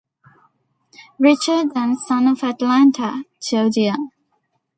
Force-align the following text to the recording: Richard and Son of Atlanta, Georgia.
Richard 1.19 1.73
and 1.75 1.95
Son 1.95 2.25
of 2.25 2.43
Atlanta, 2.43 3.23
Georgia. 3.39 3.95